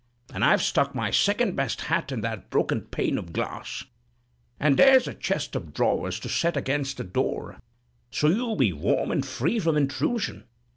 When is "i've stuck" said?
0.43-0.95